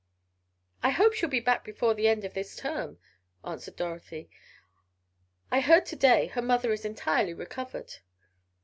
[0.81, 2.97] "I hope she'll be back before the end of this term,"
[3.45, 4.31] answered Dorothy.
[5.51, 7.97] "I heard to day her mother is entirely recovered."